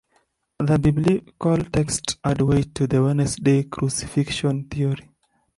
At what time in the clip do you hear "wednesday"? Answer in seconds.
3.03-3.61